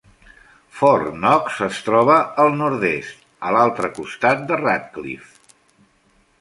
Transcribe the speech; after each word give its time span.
Fort 0.77 1.09
Knox 1.23 1.59
es 1.65 1.81
troba 1.89 2.17
al 2.45 2.49
nord-est, 2.63 3.21
a 3.51 3.55
l'altre 3.59 3.93
costat 4.01 4.45
de 4.51 4.61
Radcliff. 4.67 5.41